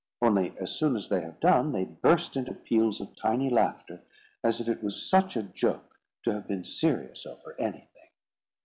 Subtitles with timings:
[0.19, 4.01] Only, as soon as they have done, they burst into peals of tiny laughter,
[4.43, 7.87] as if it was such a joke to have been serious over anything.